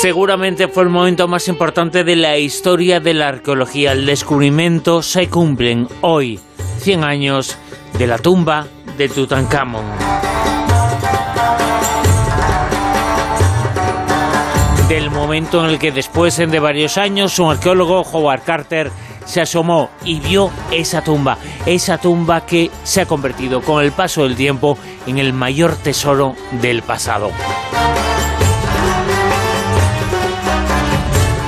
[0.00, 3.92] Seguramente fue el momento más importante de la historia de la arqueología.
[3.92, 6.40] El descubrimiento se cumplen hoy,
[6.78, 7.56] 100 años
[7.98, 8.66] de la tumba
[8.96, 10.19] de Tutankamón.
[14.90, 18.90] Del momento en el que después de varios años un arqueólogo, Howard Carter,
[19.24, 24.24] se asomó y vio esa tumba, esa tumba que se ha convertido con el paso
[24.24, 24.76] del tiempo
[25.06, 27.30] en el mayor tesoro del pasado.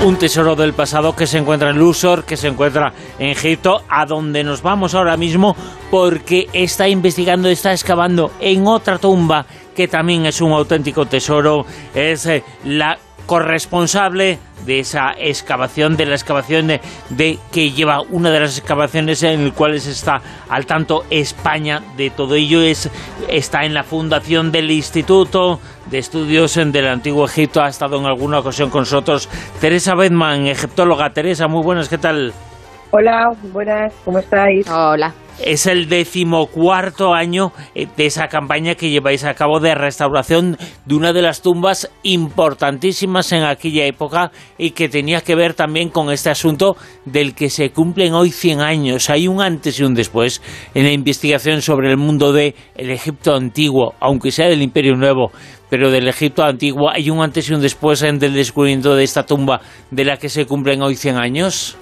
[0.05, 4.05] un tesoro del pasado que se encuentra en Luxor, que se encuentra en Egipto, a
[4.05, 5.55] donde nos vamos ahora mismo
[5.93, 9.47] porque está investigando, está excavando en otra tumba
[9.77, 16.15] que también es un auténtico tesoro, es eh, la corresponsable de esa excavación, de la
[16.15, 21.83] excavación de, que lleva una de las excavaciones en las cuales está al tanto España
[21.97, 22.91] de todo ello es
[23.29, 25.59] está en la fundación del Instituto
[25.91, 29.29] de Estudios del Antiguo Egipto ha estado en alguna ocasión con nosotros
[29.61, 31.11] Teresa Bedman, egiptóloga.
[31.11, 32.33] Teresa, muy buenas, ¿qué tal?
[32.91, 34.69] Hola, buenas, ¿cómo estáis?
[34.71, 35.13] Hola.
[35.45, 40.95] Es el decimocuarto año eh, de esa campaña que lleváis a cabo de restauración de
[40.95, 46.13] una de las tumbas importantísimas en aquella época y que tenía que ver también con
[46.13, 49.11] este asunto del que se cumplen hoy 100 años.
[49.11, 50.41] Hay un antes y un después
[50.75, 55.33] en la investigación sobre el mundo del Egipto antiguo, aunque sea del Imperio Nuevo,
[55.69, 56.89] pero del Egipto antiguo.
[56.89, 60.29] ¿Hay un antes y un después en el descubrimiento de esta tumba de la que
[60.29, 61.77] se cumplen hoy 100 años?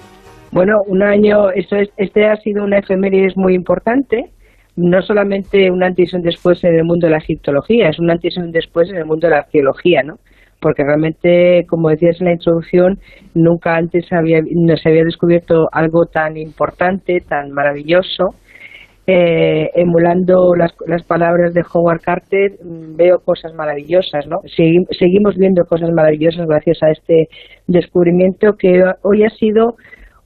[0.51, 4.31] Bueno, un año, eso es, este ha sido una efeméride muy importante,
[4.75, 8.11] no solamente un antes y un después en el mundo de la egiptología, es un
[8.11, 10.15] antes y un después en el mundo de la arqueología, ¿no?
[10.59, 12.99] Porque realmente, como decías en la introducción,
[13.33, 18.35] nunca antes había, no se había descubierto algo tan importante, tan maravilloso.
[19.07, 24.37] Eh, emulando las, las, palabras de Howard Carter, mm, veo cosas maravillosas, ¿no?
[24.45, 27.27] seguimos viendo cosas maravillosas gracias a este
[27.67, 29.75] descubrimiento que hoy ha sido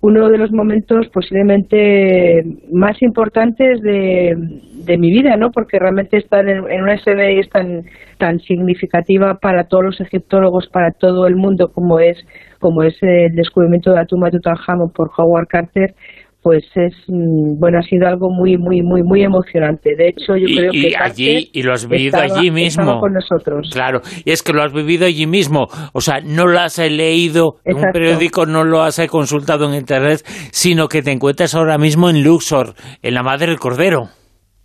[0.05, 4.35] uno de los momentos posiblemente más importantes de,
[4.99, 5.49] mi vida, ¿no?
[5.49, 11.25] Porque realmente estar en, una SBI es tan, significativa para todos los egiptólogos, para todo
[11.25, 12.17] el mundo, como es,
[12.59, 15.95] como es el descubrimiento de la tumba de Tutankamón por Howard Carter,
[16.45, 19.95] pues es mm, bueno ha sido algo muy muy muy muy emocionante.
[19.95, 22.99] De hecho yo creo que allí y lo has vivido allí mismo.
[22.99, 23.67] con nosotros.
[23.73, 25.65] Claro y es que lo has vivido allí mismo.
[25.91, 30.21] O sea no lo has leído en un periódico no lo has consultado en internet
[30.51, 34.09] sino que te encuentras ahora mismo en Luxor en la Madre del Cordero.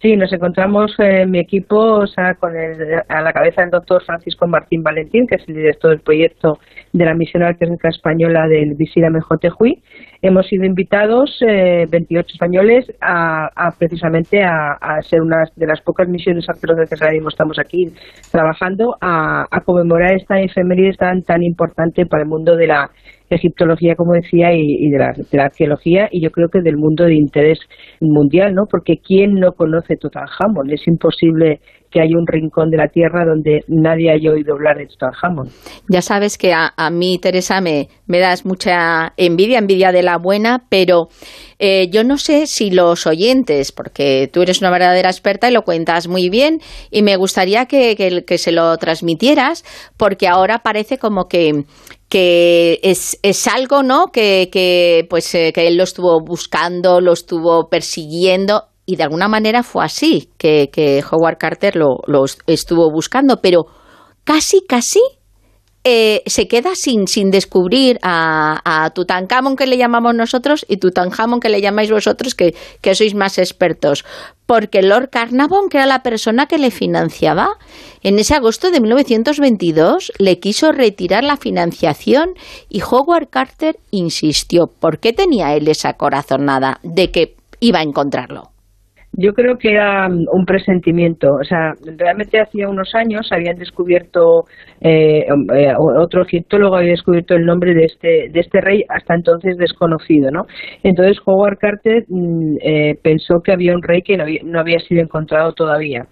[0.03, 4.47] Sí, nos encontramos en mi equipo o sea, con a la cabeza del doctor Francisco
[4.47, 6.59] Martín Valentín, que es el director del proyecto
[6.95, 9.83] de la misión arqueológica española del Visira Mejotejuy.
[10.23, 13.49] Hemos sido invitados, eh, 28 españoles, a,
[13.79, 17.87] precisamente a, ser una de las pocas misiones arqueológicas que ahora mismo estamos aquí
[18.31, 22.91] trabajando, a, conmemorar esta efeméride tan, tan importante para el mundo de la
[23.31, 27.05] egiptología, como decía, y, de, la, de, la, arqueología, y yo creo que del mundo
[27.05, 27.59] de interés
[28.01, 28.67] mundial, ¿no?
[28.71, 30.71] Porque ¿quién no conoce Tutankamón?
[30.71, 34.87] Es imposible que haya un rincón de la tierra donde nadie haya oído hablar de
[34.87, 35.49] Tutankamón.
[35.89, 40.65] Ya sabes que a, mí, Teresa, me, me das mucha envidia, envidia de la buena,
[40.69, 41.09] pero
[41.59, 45.63] eh, yo no sé si los oyentes, porque tú eres una verdadera experta y lo
[45.63, 49.65] cuentas muy bien, y me gustaría que, que se lo transmitieras,
[49.97, 51.65] porque ahora parece como que
[52.11, 54.09] que es, es algo, ¿no?
[54.13, 59.29] Que, que, pues, eh, que él lo estuvo buscando, lo estuvo persiguiendo y de alguna
[59.29, 63.67] manera fue así, que, Howard Carter lo, estuvo buscando, pero
[64.25, 65.01] casi, casi
[65.85, 68.93] eh, se queda sin, sin descubrir a, a,
[69.57, 74.05] que le llamamos nosotros y Tutankamón que le llamáis vosotros que, que sois más expertos.
[74.45, 77.51] Porque Lord Carnarvon, que era la persona que le financiaba,
[78.03, 82.35] en ese agosto de 1922 le quiso retirar la financiación
[82.69, 84.67] y Howard Carter insistió.
[84.67, 88.51] ¿Por qué tenía él esa corazonada de que iba a encontrarlo?
[89.13, 91.35] Yo creo que era um, un presentimiento.
[91.35, 94.45] O sea, realmente hacía unos años habían descubierto,
[94.81, 99.15] eh, um, eh, otro egiptólogo había descubierto el nombre de este, de este rey, hasta
[99.15, 100.47] entonces desconocido, ¿no?
[100.85, 105.53] Entonces Howard Carter mm, eh, pensó que había un rey que no había, sido encontrado
[105.53, 106.07] todavía.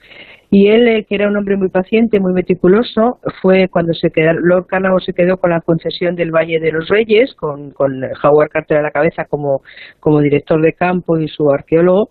[0.50, 4.66] Y él, que era un hombre muy paciente, muy meticuloso, fue cuando se quedó, Lord
[4.66, 8.78] Carnarvon se quedó con la concesión del Valle de los Reyes, con, con Howard Carter
[8.78, 9.60] a la cabeza como,
[10.00, 12.10] como director de campo y su arqueólogo,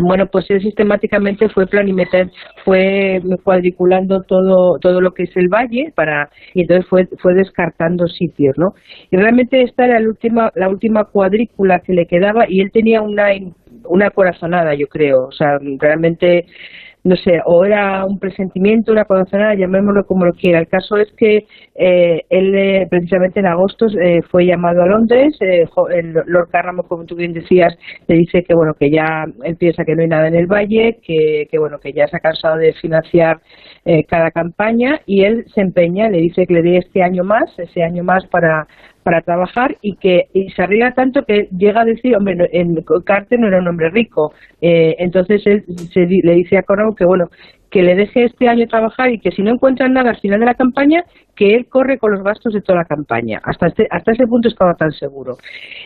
[0.00, 2.30] bueno, pues él sistemáticamente fue planimeter,
[2.64, 8.08] fue cuadriculando todo, todo lo que es el valle para, y entonces fue, fue descartando
[8.08, 8.74] sitios, ¿no?
[9.10, 13.02] Y realmente esta era la última, la última cuadrícula que le quedaba y él tenía
[13.02, 13.28] una,
[13.84, 16.46] una corazonada, yo creo, o sea, realmente
[17.04, 20.58] no sé, o era un presentimiento, una corazonada, llamémoslo como lo quiera.
[20.58, 25.36] El caso es que eh, él eh, precisamente en agosto eh, fue llamado a Londres,
[25.40, 29.84] el Lord Carramo, como tú bien decías, le dice que bueno que ya él piensa
[29.84, 32.56] que no hay nada en el valle, que, que bueno que ya se ha cansado
[32.56, 33.40] de financiar
[34.08, 37.82] cada campaña y él se empeña, le dice que le dé este año más, ese
[37.82, 38.66] año más para
[39.04, 42.74] para trabajar y que y se arriesga tanto que llega a decir, hombre, en
[43.04, 47.04] Carter no era un hombre rico, eh, entonces él se, le dice a Conrad que
[47.04, 47.26] bueno,
[47.70, 50.46] que le deje este año trabajar y que si no encuentran nada al final de
[50.46, 51.04] la campaña,
[51.36, 53.40] que él corre con los gastos de toda la campaña.
[53.44, 55.36] Hasta este, hasta ese punto estaba tan seguro.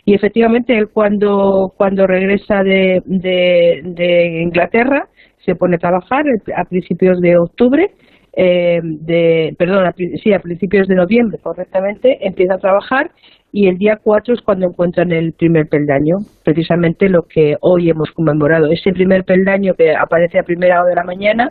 [0.05, 5.09] Y efectivamente él cuando, cuando regresa de, de Inglaterra
[5.45, 6.25] se pone a trabajar
[6.55, 7.91] a principios de octubre
[8.33, 13.11] eh, de, perdón, a, sí, a principios de noviembre correctamente, empieza a trabajar
[13.53, 18.11] y el día 4 es cuando encuentran el primer peldaño, precisamente lo que hoy hemos
[18.13, 21.51] conmemorado, ese primer peldaño que aparece a primera hora de la mañana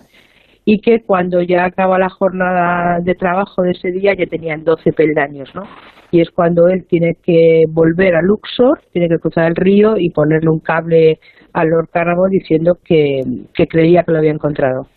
[0.64, 4.92] y que cuando ya acaba la jornada de trabajo de ese día ya tenían 12
[4.94, 5.64] peldaños, ¿no?
[6.12, 10.10] Y es cuando él tiene que volver a Luxor, tiene que cruzar el río y
[10.10, 11.20] ponerle un cable
[11.54, 13.22] a Lord Carnarvon diciendo que,
[13.54, 14.88] que creía que lo había encontrado.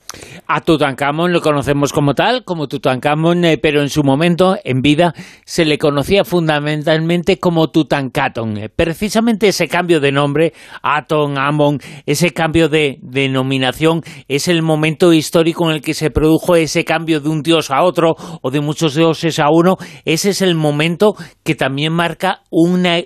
[0.46, 5.14] A Tutankamón lo conocemos como tal, como Tutankamón, eh, pero en su momento, en vida,
[5.44, 8.58] se le conocía fundamentalmente como Tutankaton.
[8.58, 10.52] Eh, precisamente ese cambio de nombre,
[10.82, 16.56] Aton, Amon, ese cambio de denominación, es el momento histórico en el que se produjo
[16.56, 19.76] ese cambio de un dios a otro o de muchos dioses a uno.
[20.04, 21.14] Ese es el momento
[21.44, 22.98] que también marca una,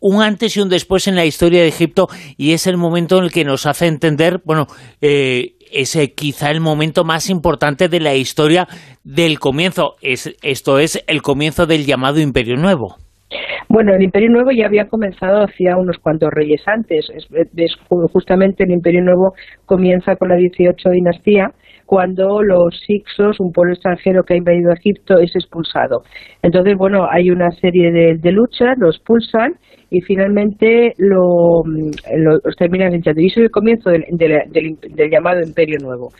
[0.00, 3.24] un antes y un después en la historia de Egipto y es el momento en
[3.24, 4.66] el que nos hace entender, bueno,
[5.02, 8.66] eh, es quizá el momento más importante de la historia
[9.04, 9.94] del comienzo.
[10.02, 12.96] Es, esto es el comienzo del llamado Imperio Nuevo.
[13.68, 17.10] Bueno, el Imperio Nuevo ya había comenzado hacía unos cuantos reyes antes.
[18.12, 19.34] justamente el Imperio Nuevo
[19.64, 21.50] comienza con la 18 dinastía,
[21.84, 26.02] cuando los Hicsos, un pueblo extranjero que ha invadido Egipto, es expulsado.
[26.42, 29.54] Entonces, bueno, hay una serie de, luchas, los expulsan
[29.90, 31.62] y finalmente lo,
[32.16, 33.20] los terminan echando.
[33.20, 34.04] Y eso es el comienzo del,
[35.10, 36.12] llamado Imperio Nuevo.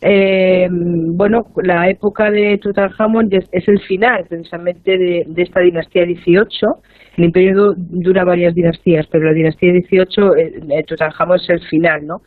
[0.00, 6.66] Eh, bueno, la época de Tutankamón es, el final precisamente de, esta dinastía 18.
[7.16, 12.22] El imperio dura varias dinastías, pero la dinastía 18, eh, Tutankamón es el final, ¿no?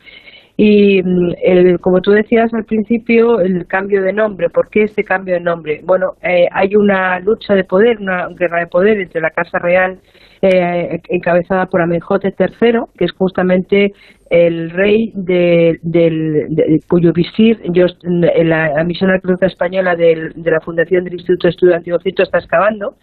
[0.57, 4.49] Y mm, el, como tú decías al principio, el cambio de nombre.
[4.49, 5.81] ¿Por qué este cambio de nombre?
[5.83, 9.99] Bueno, eh, hay una lucha de poder, una guerra de poder entre la Casa Real
[10.41, 13.93] eh, encabezada por Amenhotep III, que es justamente
[14.29, 16.47] el rey de, del,
[16.87, 21.99] cuyo visir yo, la, misión arqueológica española de la Fundación del Instituto de Estudio Antiguo
[21.99, 22.95] Egipto está excavando.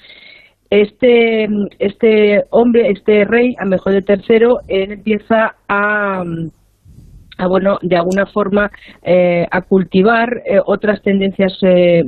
[0.70, 1.48] Este,
[1.78, 6.24] este hombre, este rey, Amenhotep III, él empieza a
[7.38, 8.70] a bueno de alguna forma
[9.02, 12.02] eh, a cultivar eh, otras tendencias eh,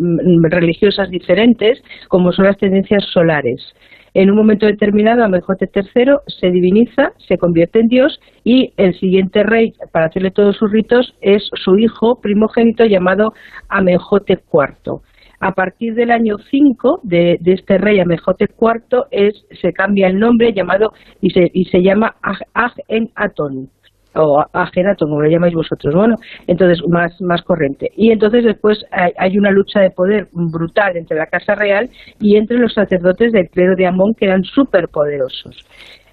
[0.50, 3.74] religiosas diferentes como son las tendencias solares
[4.18, 9.42] en un momento determinado Amenhotep III se diviniza, se convierte en dios y el siguiente
[9.42, 13.34] rey para hacerle todos sus ritos es su hijo primogénito llamado
[13.68, 15.02] Amenhotep IV.
[15.40, 20.54] A partir del año 5 de, este rey Amenhotep IV es, se cambia el nombre
[20.54, 23.68] llamado y se, y se llama Ag-en-Aton
[24.16, 27.90] o ajenato, como lo llamáis vosotros, bueno, entonces más, más corriente.
[27.96, 32.58] Y entonces después hay, una lucha de poder brutal entre la Casa Real y entre
[32.58, 35.56] los sacerdotes del clero de Amón, que eran súper poderosos.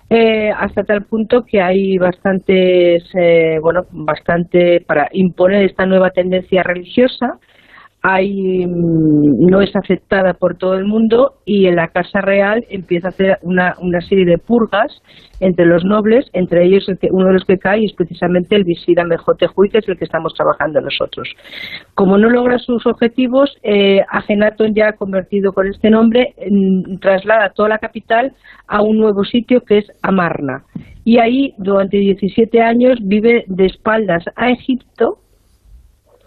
[0.10, 6.62] Eh, hasta tal punto que hay bastantes, eh, bueno, bastante para imponer esta nueva tendencia
[6.62, 7.40] religiosa,
[8.06, 13.08] hay, mm, no es aceptada por todo el mundo y en la Casa Real empieza
[13.08, 15.02] a hacer una, una serie de purgas
[15.40, 18.66] entre los nobles, entre ellos el que, uno de los que cae es precisamente el
[18.66, 21.30] visir Amejotejuy, que es el que estamos trabajando nosotros.
[21.96, 26.34] Como no logra sus objetivos, eh, Agenatón ya convertido con este nombre
[27.00, 28.34] traslada toda la capital
[28.68, 30.66] a un nuevo sitio que es Amarna.
[31.06, 35.20] Y ahí durante 17 años vive de espaldas a Egipto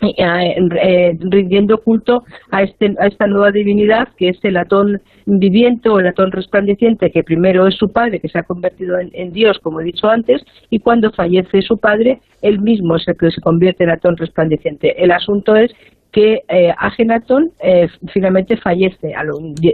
[0.00, 6.06] rindiendo culto a, este, a esta nueva divinidad que es el atón viviente o el
[6.06, 9.84] atón resplandeciente, que primero es su padre, que se ha convertido en, Dios, como he
[9.84, 13.90] dicho antes, y cuando fallece su padre, él mismo es el que se convierte en
[13.90, 15.02] atón resplandeciente.
[15.02, 15.72] El asunto es
[16.12, 19.22] que eh, Agenatón eh, finalmente fallece, a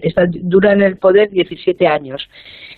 [0.02, 2.29] está, dura en el poder 17 años.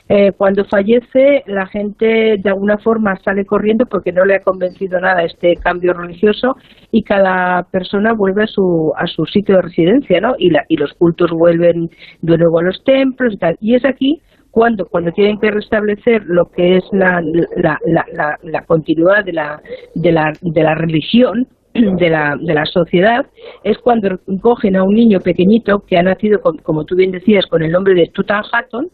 [0.09, 5.01] Eh, cuando fallece, la gente de alguna forma sale corriendo porque no le ha convencido
[5.01, 6.57] nada este cambio religioso
[6.91, 10.35] y cada persona vuelve a su, a su sitio de residencia, ¿no?
[10.39, 13.57] Y, la, y los cultos vuelven de nuevo a los templos y tal.
[13.61, 14.21] Y es aquí
[14.51, 17.23] cuando, cuando tienen que restablecer lo que es la,
[17.57, 19.63] la, la, la continuidad de la,
[19.95, 23.27] de la, de la religión, de la, de la sociedad
[23.65, 27.63] es cuando cogen a un niño pequeñito que ha nacido, como tú bien decías, con
[27.63, 28.91] el nombre de Tutankhaton,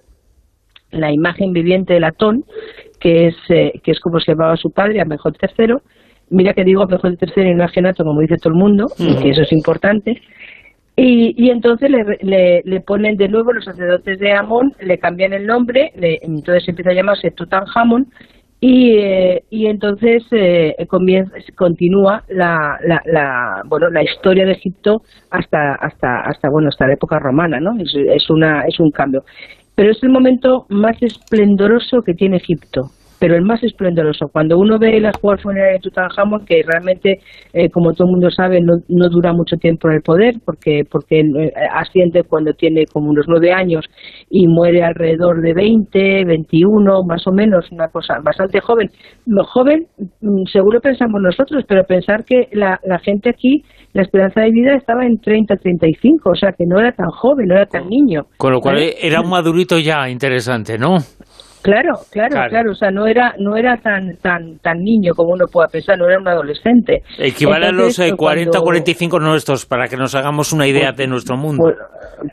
[0.90, 2.44] la imagen viviente de Atón,
[2.98, 5.74] que es, eh, que es como se llamaba su padre, mejor III.
[6.30, 9.30] Mira que digo mejor III y no Agenato, como dice todo el mundo, y que
[9.30, 10.20] eso es importante.
[10.96, 15.46] Y, y entonces le, le, ponen de nuevo los sacerdotes de Amón, le cambian el
[15.46, 18.06] nombre, entonces empieza a llamarse Tutankhamon,
[18.62, 25.02] y, eh, y entonces eh, comienza, continúa la, la, la, bueno la historia de Egipto
[25.30, 29.24] hasta hasta hasta bueno hasta la época romana no es, es una es un cambio
[29.80, 32.90] pero es el momento más esplendoroso que tiene Egipto
[33.20, 34.28] pero el más esplendoroso.
[34.32, 37.20] Cuando uno ve la jugar funeraria de Tutankamón, que realmente,
[37.52, 40.84] eh, como todo el mundo sabe, no, no, dura mucho tiempo en el poder, porque
[40.90, 43.84] porque eh, asciende cuando tiene como unos nueve años
[44.30, 48.88] y muere alrededor de 20, 21, más o menos, una cosa bastante joven.
[49.26, 53.62] Lo joven, mm, seguro pensamos nosotros, pero pensar que la, la gente aquí,
[53.92, 57.48] la esperanza de vida estaba en 30, 35, o sea que no era tan joven,
[57.48, 58.22] no era tan niño.
[58.38, 60.96] Con lo cual era un madurito ya interesante, ¿no?
[61.62, 65.44] Claro, claro, claro, o sea, no era no era tan tan tan niño como uno
[65.50, 67.02] pueda pensar, no era un adolescente.
[67.18, 71.36] Equivale a los 40 o 45 nuestros, para que nos hagamos una idea de nuestro
[71.36, 71.62] mundo.
[71.62, 71.76] Pues,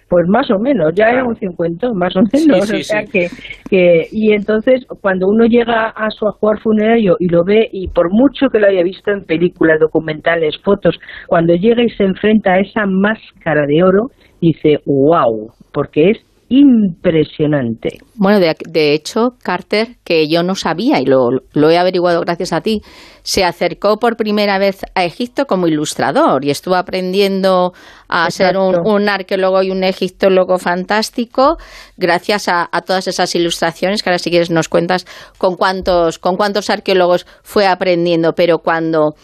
[0.09, 3.27] pues, más o menos, ya era un 50, más o menos, o sea que,
[3.69, 8.07] que y entonces cuando uno llega a su ajuar funerario y lo ve y por
[8.11, 12.59] mucho que lo haya visto en películas, documentales, fotos, cuando llega y se enfrenta a
[12.59, 14.07] esa máscara de oro,
[14.41, 16.17] dice, "Wow", porque es
[16.49, 17.99] impresionante.
[18.15, 22.61] Bueno, de, hecho, Carter, que yo no sabía y lo, lo, he averiguado gracias a
[22.61, 22.81] ti,
[23.21, 27.73] se acercó por primera vez a Egipto como ilustrador y estuvo aprendiendo
[28.07, 31.57] a ser un, arqueólogo y un egiptólogo fantástico
[31.97, 35.05] gracias a, todas esas ilustraciones que ahora si quieres nos cuentas
[35.37, 39.15] con cuántos, con cuántos arqueólogos fue aprendiendo, pero cuando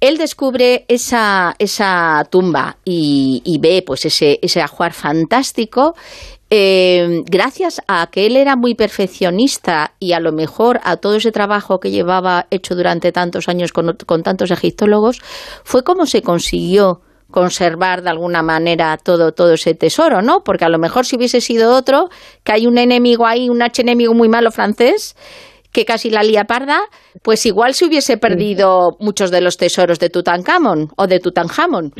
[0.00, 5.94] él descubre esa, esa tumba y, y, ve pues ese, ese ajuar fantástico,
[6.52, 11.30] eh, gracias a que él era muy perfeccionista y a lo mejor a todo ese
[11.30, 15.20] trabajo que llevaba hecho durante tantos años con, tantos egiptólogos,
[15.62, 20.40] fue como se consiguió conservar de alguna manera todo, todo ese tesoro, ¿no?
[20.44, 22.08] Porque a lo mejor si hubiese sido otro,
[22.42, 25.14] que hay un enemigo ahí, un enemigo muy malo francés,
[25.72, 26.80] que casi la lía parda,
[27.22, 31.92] pues igual se hubiese perdido muchos de los tesoros de Tutankamón o de Tutankamón.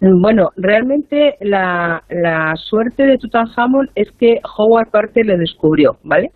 [0.00, 6.30] Bueno, realmente la, la suerte de Tutankhamon es que Howard Carter le descubrió, ¿vale?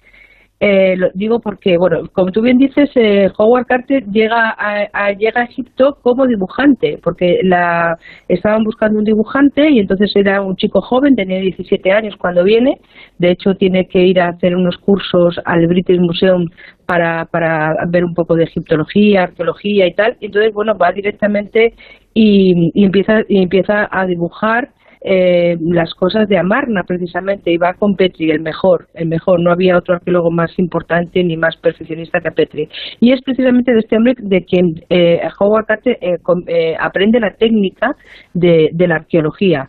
[0.61, 5.43] Eh, lo digo porque, bueno, como tú bien dices, eh, Howard Carter llega a, llega
[5.43, 10.81] a Egipto como dibujante, porque la estaban buscando un dibujante y entonces era un chico
[10.81, 12.79] joven, tenía 17 años cuando viene,
[13.19, 16.49] de hecho tiene que ir a hacer unos cursos al British Museum
[16.87, 21.75] para, para ver un poco de egiptología, arqueología y tal, entonces, bueno, va directamente
[22.15, 24.71] y, y empieza, y empieza a dibujar
[25.07, 29.77] eh, las cosas de Amarna precisamente va con Petri, el mejor, el mejor, no había
[29.77, 32.69] otro arqueólogo más importante ni más perfeccionista que Petri.
[33.01, 37.35] Y es precisamente de este hombre de quien eh, Howard Carter eh, eh, aprende la
[37.35, 37.95] técnica
[38.33, 39.69] de la arqueología.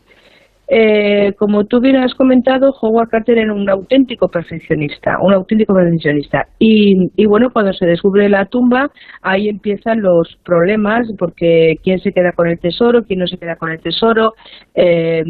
[0.67, 6.47] Eh, como tú bien has comentado, Howard Carter era un auténtico perfeccionista, un auténtico perfeccionista.
[6.59, 8.89] Y, y, bueno, cuando se descubre la tumba,
[9.21, 13.55] ahí empiezan los problemas, porque quién se queda con el tesoro, quién no se queda
[13.55, 14.33] con el tesoro.
[14.73, 15.23] Eh,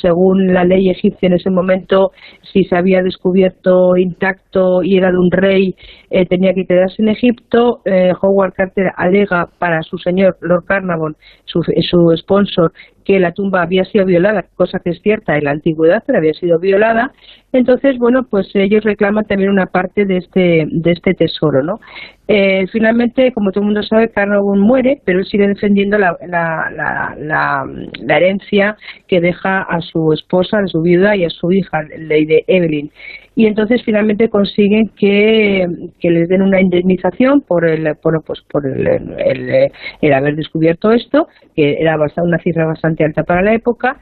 [0.00, 2.12] según la ley egipcia en ese momento,
[2.52, 5.74] si se había descubierto intacto y era de un rey,
[6.10, 7.80] eh, tenía que quedarse en Egipto.
[7.84, 12.72] Eh, Howard Carter alega para su señor Lord Carnarvon, su, su sponsor,
[13.04, 16.34] que la tumba había sido violada, cosa que es cierta en la antigüedad, pero había
[16.34, 17.12] sido violada.
[17.52, 21.80] Entonces, bueno, pues ellos reclaman también una parte de este, de este tesoro, ¿no?
[22.28, 27.16] Eh, finalmente, como todo el mundo sabe, Carnarvon muere, pero él sigue defendiendo la, la,
[27.18, 28.76] la, herencia
[29.08, 32.92] que deja a su esposa, a su viuda y a su hija, Lady Evelyn
[33.40, 35.66] y entonces finalmente consiguen que,
[35.98, 39.70] que, les den una indemnización por el por, pues por el, el,
[40.02, 43.96] el, haber descubierto esto que era una cifra bastante alta para la época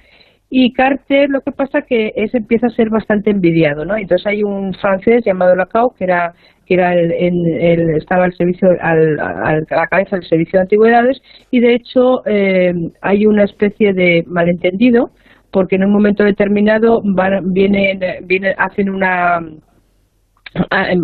[0.51, 3.97] Y Carter lo que pasa que es empieza a ser bastante envidiado, ¿no?
[3.97, 6.35] Entonces hay un francés llamado Lacau que era
[6.67, 11.23] que era el, el, estaba al servicio al, a la cabeza del servicio de antigüedades
[11.53, 15.13] y de hecho eh, hay una especie de malentendido
[15.51, 19.41] porque en un momento determinado van, vienen, vienen hacen una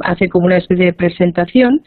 [0.04, 1.82] hace como una especie de presentación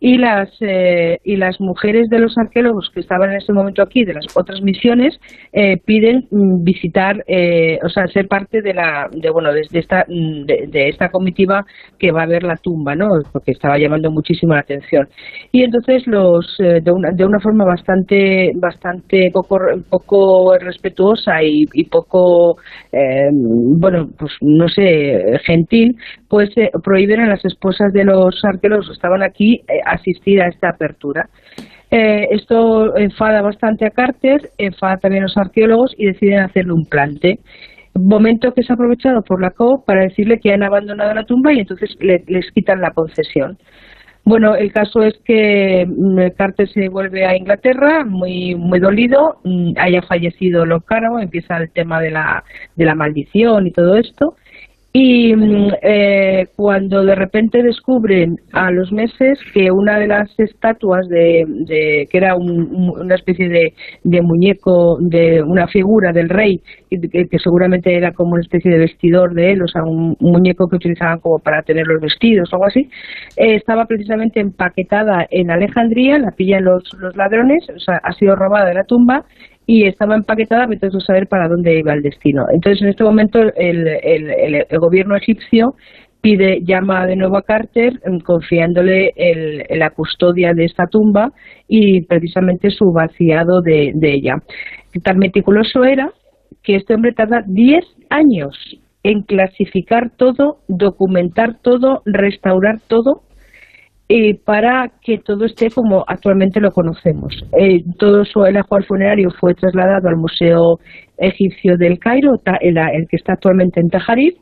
[0.00, 4.04] y las eh, y las mujeres de los arqueólogos que estaban en ese momento aquí
[4.04, 5.18] de las otras misiones
[5.52, 10.04] eh, piden mm, visitar eh, o sea ser parte de la de bueno de, esta
[10.08, 11.64] mm, de, esta comitiva
[11.98, 15.08] que va a ver la tumba no porque estaba llamando muchísimo la atención.
[15.50, 19.58] Y entonces los de una de una forma bastante bastante poco
[19.90, 22.56] poco respetuosa y, y poco
[23.78, 25.96] bueno pues no sé gentil
[26.28, 26.50] pues
[26.84, 31.28] prohíben a las esposas de los arqueólogos que estaban aquí asistir a esta apertura.
[31.90, 36.84] Eh, esto enfada bastante a Carter, enfada también a los arqueólogos y deciden hacerle un
[36.84, 37.38] plante.
[37.94, 41.60] Momento que es aprovechado por la COP para decirle que han abandonado la tumba y
[41.60, 43.58] entonces les quitan la concesión.
[44.28, 49.72] Bueno, el caso es que mm, Carter se vuelve a Inglaterra muy muy dolido, mm,
[49.78, 52.44] haya fallecido Locaro, empieza el tema de la,
[52.76, 54.36] de la maldición y todo esto
[54.90, 55.34] y
[55.82, 62.16] eh, cuando de repente descubren a los meses que una de las estatuas de, que
[62.16, 68.40] era una especie de, muñeco, de una figura del rey, que, seguramente era como una
[68.40, 72.00] especie de vestidor de él, o sea, un, muñeco que utilizaban como para tener los
[72.00, 72.88] vestidos o algo así,
[73.36, 78.34] eh, estaba precisamente empaquetada en Alejandría, la pillan los, los ladrones, o sea, ha sido
[78.36, 79.26] robada de la tumba
[79.70, 82.46] y estaba empaquetada, pero entonces saber para dónde iba el destino.
[82.50, 85.74] Entonces, en este momento, el, el, gobierno egipcio
[86.22, 91.32] pide, llama de nuevo a Carter, mm, confiándole el, la custodia de esta tumba
[91.68, 94.36] y precisamente su vaciado de, de ella.
[95.04, 96.12] Tan meticuloso era
[96.62, 98.56] que este hombre tarda 10 años
[99.02, 103.27] en clasificar todo, documentar todo, restaurar todo
[104.08, 107.44] eh, para que todo esté como actualmente lo conocemos.
[107.58, 110.78] Eh, todo su, el ajuar funerario fue trasladado al Museo
[111.18, 114.34] Egipcio del Cairo, el, el que está actualmente en Tajarir,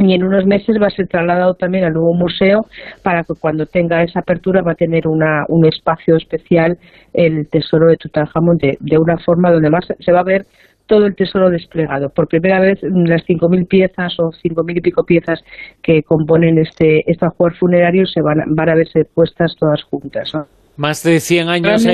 [0.00, 2.66] y en unos meses va a ser trasladado también al nuevo museo
[3.02, 6.78] para que cuando tenga esa apertura va a tener una, un espacio especial
[7.12, 10.46] el tesoro de Tutankamón de, de una forma donde más se va a ver
[10.88, 12.08] todo el tesoro desplegado.
[12.08, 15.44] Por primera vez, las 5.000 piezas o 5.000 y pico piezas
[15.82, 20.32] que componen este, este ajuar funerario se van, van a verse puestas todas juntas.
[20.78, 21.84] Más de 100 años.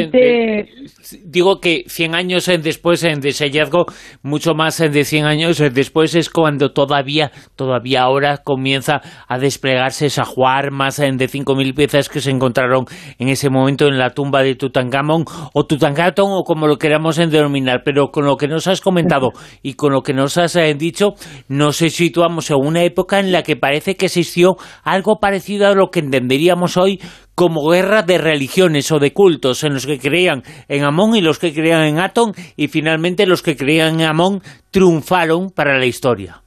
[1.24, 3.86] digo que 100 años después de ese hallazgo,
[4.22, 10.26] mucho más de 100 años después es cuando todavía, todavía ahora comienza a desplegarse esa
[10.26, 12.84] juar más de 5.000 piezas que se encontraron
[13.18, 17.80] en ese momento en la tumba de Tutankamón o Tutankamón o como lo queramos denominar.
[17.86, 19.30] Pero con lo que nos has comentado
[19.62, 21.14] y con lo que nos has eh, dicho,
[21.48, 25.88] nos situamos en una época en la que parece que existió algo parecido a lo
[25.88, 27.00] que entenderíamos hoy
[27.34, 31.38] como guerra de religiones o de cultos en los que creían en Amón y los
[31.38, 36.42] que creían en Atón y finalmente los que creían en Amón triunfaron para la historia.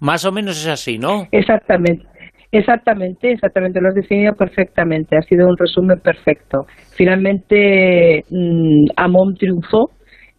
[0.00, 1.26] Más o menos es así, ¿no?
[1.32, 2.04] Exactamente.
[2.50, 6.64] Exactamente, exactamente, lo has definido perfectamente, ha sido un resumen perfecto.
[6.96, 9.90] Finalmente mm, Amón triunfó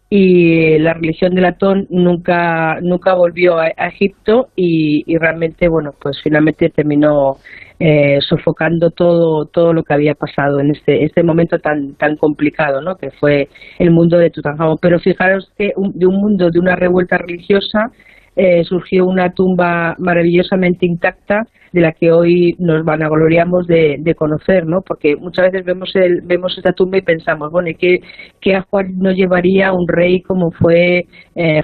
[0.09, 6.19] y la religión del Atón nunca nunca volvió a, Egipto y, y, realmente, bueno, pues
[6.23, 7.35] finalmente terminó
[7.79, 12.81] eh, sofocando todo todo lo que había pasado en este este momento tan tan complicado
[12.81, 13.47] no que fue
[13.79, 17.91] el mundo de Tutankamón pero fijaros que de un mundo de una revuelta religiosa
[18.35, 24.65] eh, surgió una tumba maravillosamente intacta de la que hoy nos vanagloriamos de, de conocer,
[24.65, 24.81] ¿no?
[24.81, 27.99] Porque muchas veces vemos el, vemos esta tumba y pensamos, bueno, ¿y qué,
[28.39, 31.61] qué ajuar nos llevaría un rey como fue eh,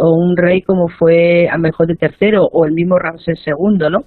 [0.00, 4.04] o un rey como fue Amenhotep III o el mismo Ramsés II, ¿no?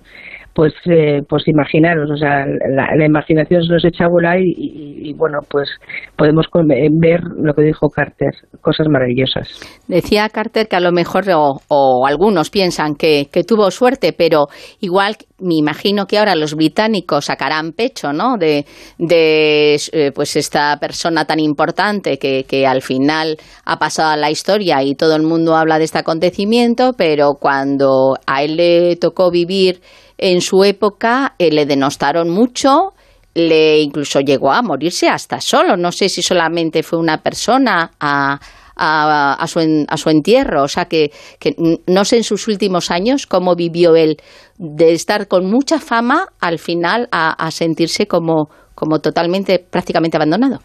[0.53, 5.39] Pues eh, pues imaginaros, o sea, la, imaginación se nos echa a volar y, bueno,
[5.49, 5.69] pues
[6.15, 6.45] podemos
[6.91, 9.47] ver lo que dijo Carter, cosas maravillosas.
[9.87, 14.45] Decía Carter que a lo mejor, o, algunos piensan que, tuvo suerte, pero
[14.79, 18.37] igual me imagino que ahora los británicos sacarán pecho, ¿no?
[18.37, 18.65] De,
[18.97, 24.81] de eh, pues esta persona tan importante que, al final ha pasado a la historia
[24.83, 29.81] y todo el mundo habla de este acontecimiento, pero cuando a él le tocó vivir
[30.17, 32.93] en su época eh, le denostaron mucho,
[33.33, 35.75] le incluso llegó a morirse hasta solo.
[35.75, 38.39] No sé si solamente fue una persona a,
[38.75, 40.63] a, su, a su, entierro.
[40.63, 41.09] O sea, que,
[41.39, 41.51] que,
[41.87, 44.17] no sé en sus últimos años cómo vivió él
[44.57, 50.59] de estar con mucha fama al final a, sentirse como, como totalmente, prácticamente abandonado.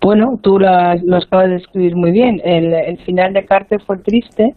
[0.00, 2.40] Bueno, tú lo, acabas de describir muy bien.
[2.44, 4.50] El, final de Carter fue triste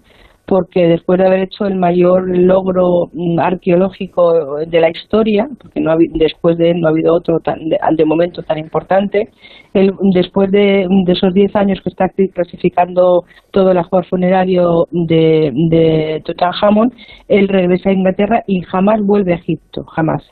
[0.48, 5.94] porque después de haber hecho el mayor logro mm, arqueológico de la historia, porque no
[6.14, 9.30] después de él no ha habido otro tan, de, momento tan importante,
[10.14, 16.94] después de, esos 10 años que está clasificando todo el ajuar funerario de, de Tutankhamon,
[17.28, 20.24] él regresa a Inglaterra y jamás vuelve a Egipto, jamás.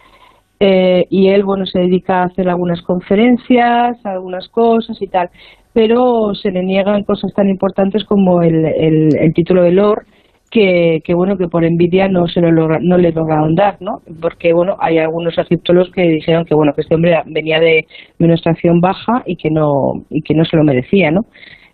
[0.61, 5.29] Eh, y él, bueno, se dedica a hacer algunas conferencias, algunas cosas y tal,
[5.75, 10.05] pero se le niegan cosas tan importantes como el, el, título de Lord,
[10.49, 13.99] que, que, bueno, que por envidia no se lo logra, no le lograron dar, ¿no?
[14.21, 17.85] Porque, bueno, hay algunos egiptólogos que dijeron que, bueno, que este hombre venía de,
[18.19, 21.23] una extracción baja y que no, y que no se lo merecía, ¿no?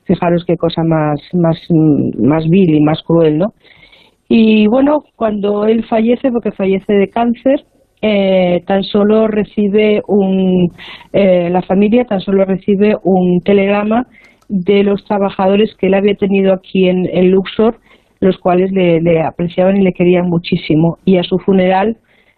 [0.05, 1.59] Fijaros qué cosa más, más,
[2.17, 3.53] más vil y más cruel, ¿no?
[4.27, 7.65] Y bueno, cuando él fallece, porque fallece de cáncer,
[8.01, 10.71] eh, tan solo recibe un,
[11.13, 14.07] eh, la familia tan solo recibe un telegrama
[14.49, 17.79] de los trabajadores que él había tenido aquí en, Luxor,
[18.19, 20.97] los cuales le, apreciaban y le querían muchísimo.
[21.05, 21.97] Y a su funeral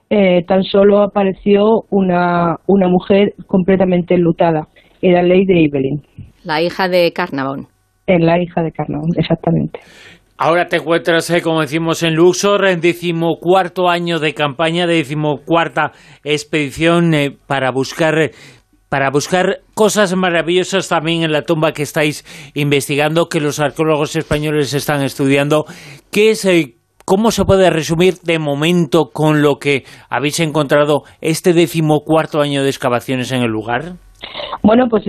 [0.10, 4.68] eh, tan solo apareció una, una mujer completamente enlutada.
[5.02, 6.02] Era Lady Evelyn.
[6.44, 7.68] La hija de Carnavon.
[8.06, 9.80] En la hija de Carnavon, exactamente.
[10.46, 15.94] Ahora te encuentras, eh, como decimos, en Luxor, en decimocuarto año de campaña, de decimocuarta
[16.26, 18.32] expedición eh, para buscar
[18.90, 22.26] para buscar cosas maravillosas también en la tumba que estáis
[22.56, 25.64] investigando, que los arqueólogos españoles están estudiando.
[26.12, 26.76] ¿Qué es, eh,
[27.06, 32.70] ¿Cómo se puede resumir de momento con lo que habéis encontrado este decimocuarto año de
[32.70, 33.94] excavaciones en el lugar?
[34.62, 35.04] Bueno, pues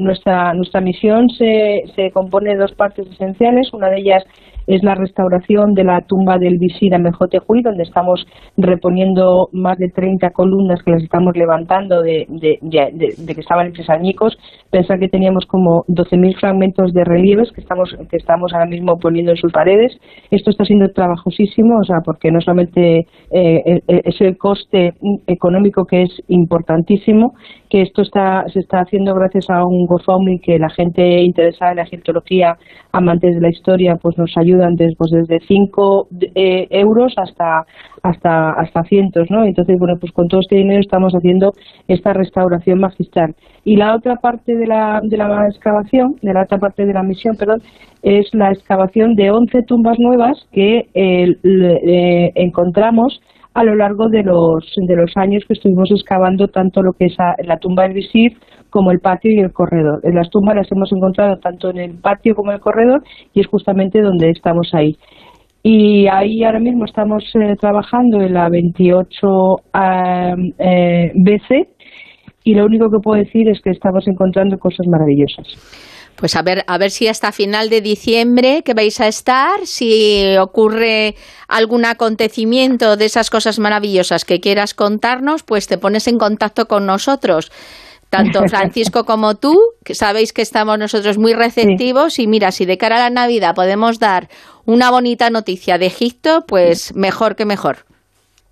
[0.00, 3.72] nuestra, nuestra misión se, se compone de dos partes esenciales.
[3.72, 4.24] Una de ellas
[4.68, 8.26] es la restauración de la tumba del visir Amejotejuy, donde estamos
[8.58, 14.36] reponiendo más de 30 columnas que las estamos levantando de, de, que estaban hechos añicos.
[14.70, 19.32] Pensar que teníamos como 12.000 fragmentos de relieves que estamos, que estamos ahora mismo poniendo
[19.32, 19.96] en sus paredes.
[20.30, 24.92] Esto está siendo trabajosísimo, o sea, porque no solamente eh, es el coste
[25.26, 27.32] económico que es importantísimo,
[27.70, 31.76] que esto está, se está haciendo gracias a un GoFundMe que la gente interesada en
[31.78, 32.58] la egiptología,
[32.92, 37.64] amantes de la historia, pues nos ayudan desde, pues desde 5 eh, euros hasta,
[38.02, 39.44] hasta, hasta cientos, ¿no?
[39.44, 41.52] Entonces, bueno, pues con todo este dinero estamos haciendo
[41.86, 43.34] esta restauración magistral.
[43.64, 47.02] Y la otra parte de la, de la excavación, de la otra parte de la
[47.02, 47.60] misión, perdón,
[48.02, 53.20] es la excavación de 11 tumbas nuevas que eh, encontramos
[53.58, 57.16] a lo largo de los, de los años que estuvimos excavando tanto lo que es
[57.44, 58.36] la tumba del visir
[58.70, 60.00] como el patio y el corredor.
[60.04, 63.02] En las tumbas las hemos encontrado tanto en el patio como en el corredor
[63.34, 64.96] y es justamente donde estamos ahí.
[65.64, 69.56] Y ahí ahora mismo estamos eh, trabajando en la 28
[70.56, 71.68] eh, BC
[72.44, 75.97] y lo único que puedo decir es que estamos encontrando cosas maravillosas.
[76.18, 80.36] Pues a ver, a ver si hasta final de diciembre que vais a estar, si
[80.36, 81.14] ocurre
[81.46, 86.86] algún acontecimiento de esas cosas maravillosas que quieras contarnos, pues te pones en contacto con
[86.86, 87.52] nosotros.
[88.10, 89.54] Tanto Francisco como tú,
[89.84, 93.54] que sabéis que estamos nosotros muy receptivos y mira, si de cara a la Navidad
[93.54, 94.26] podemos dar
[94.66, 97.84] una bonita noticia de Egipto, pues mejor que mejor.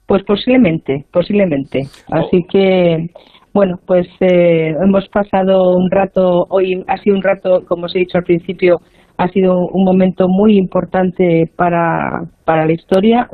[0.06, 1.88] Pues posiblemente, posiblemente.
[2.12, 3.10] Así que
[3.56, 8.00] bueno, pues eh, hemos pasado un rato, hoy ha sido un rato, como os he
[8.00, 8.82] dicho al principio,
[9.16, 13.30] ha sido un momento muy importante para, para la historia.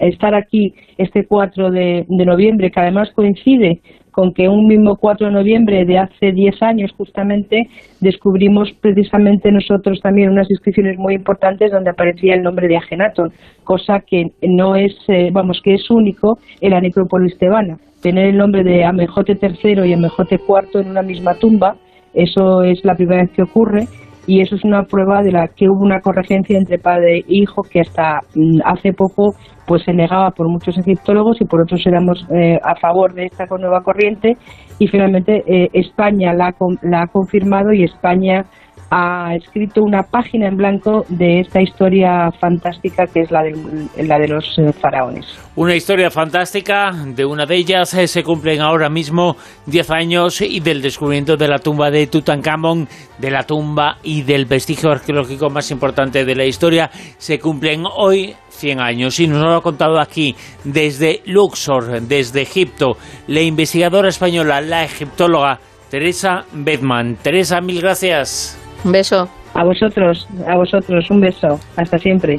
[0.00, 5.32] estar aquí este 4 de, noviembre, que además coincide con que un mismo 4 de
[5.34, 7.64] noviembre de hace 10 años justamente
[8.00, 13.30] descubrimos precisamente nosotros también unas inscripciones muy importantes donde aparecía el nombre de Agenaton,
[13.62, 17.76] cosa que no es, eh, vamos, que es único en la necrópolis tebana.
[18.06, 21.74] Tener el nombre de Amejote III y Amejote IV en una misma tumba,
[22.14, 23.88] eso es la primera vez que ocurre
[24.28, 27.62] y eso es una prueba de la que hubo una corregencia entre padre e hijo
[27.64, 29.34] que hasta mm, hace poco
[29.66, 33.44] pues se negaba por muchos egiptólogos y por otros éramos eh, a favor de esta
[33.58, 34.36] nueva corriente
[34.78, 38.44] y finalmente eh, España la, la ha confirmado y España
[38.90, 44.18] ha escrito una página en blanco de esta historia fantástica que es la de, la
[44.18, 45.26] de los eh, faraones.
[45.56, 50.82] Una historia fantástica, de una de ellas se cumplen ahora mismo 10 años y del
[50.82, 56.24] descubrimiento de la tumba de Tutankamón, de la tumba y del vestigio arqueológico más importante
[56.24, 61.22] de la historia, se cumplen hoy 100 años y nos lo ha contado aquí desde
[61.26, 67.16] Luxor, desde Egipto, la investigadora española, la egiptóloga Teresa Bedman.
[67.16, 68.58] Teresa, mil gracias.
[68.84, 69.28] Un beso.
[69.54, 71.58] A vosotros, a vosotros, un beso.
[71.76, 72.38] Hasta siempre.